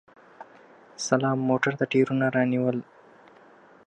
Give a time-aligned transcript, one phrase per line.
[1.07, 2.77] سلام موټر ته ټیرونه رانیول!